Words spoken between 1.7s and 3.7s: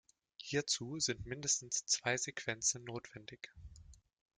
zwei Sequenzen notwendig.